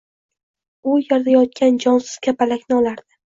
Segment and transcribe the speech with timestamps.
[0.91, 3.09] U yerda yotgan jonsiz kapalakni olardi.